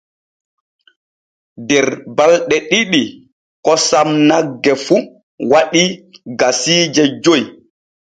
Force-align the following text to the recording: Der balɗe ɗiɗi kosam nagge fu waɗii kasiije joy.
Der 1.67 1.85
balɗe 2.15 2.57
ɗiɗi 2.69 3.01
kosam 3.65 4.09
nagge 4.27 4.73
fu 4.85 4.95
waɗii 5.51 5.89
kasiije 6.39 7.03
joy. 7.23 7.41